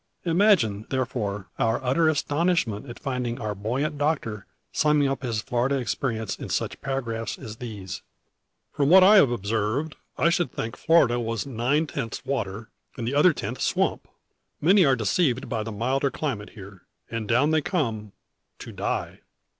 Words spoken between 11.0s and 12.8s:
was nine tenths water,